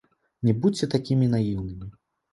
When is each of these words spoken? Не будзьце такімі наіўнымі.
Не 0.47 0.55
будзьце 0.63 0.89
такімі 0.95 1.27
наіўнымі. 1.37 1.87